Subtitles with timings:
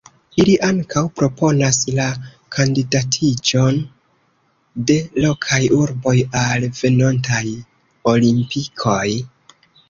[0.43, 2.07] Ili ankaŭ proponas la
[2.55, 3.77] kandidatiĝon
[4.93, 4.95] de
[5.27, 7.43] lokaj urboj al venontaj
[8.15, 9.05] Olimpikoj.